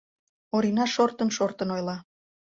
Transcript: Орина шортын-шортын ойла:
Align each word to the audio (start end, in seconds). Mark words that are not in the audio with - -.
Орина 0.55 0.85
шортын-шортын 0.93 1.69
ойла: 1.75 1.97